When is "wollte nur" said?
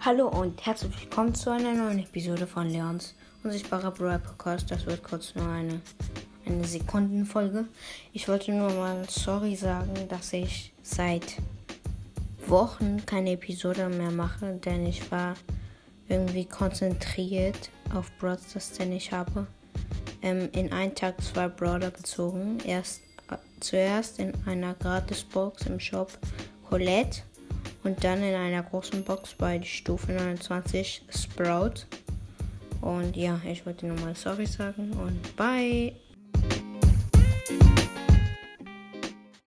8.28-8.70